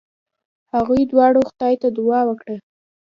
[0.73, 2.55] هغوی دواړو خدای ته دعا وکړه.